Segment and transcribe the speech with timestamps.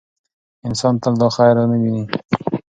[0.67, 2.03] انسان تل دا خیر نه ویني.